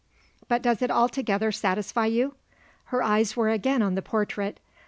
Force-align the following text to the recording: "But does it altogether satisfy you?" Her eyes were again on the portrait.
"But 0.47 0.63
does 0.63 0.81
it 0.81 0.89
altogether 0.89 1.51
satisfy 1.51 2.07
you?" 2.07 2.33
Her 2.85 3.03
eyes 3.03 3.37
were 3.37 3.49
again 3.51 3.83
on 3.83 3.93
the 3.93 4.01
portrait. 4.01 4.59